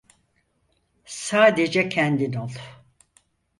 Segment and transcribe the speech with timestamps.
[1.05, 2.49] Sadece kendin ol.